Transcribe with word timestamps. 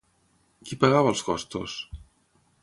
Qui 0.69 0.77
pagava 0.83 1.11
els 1.17 1.21
costos? 1.29 1.77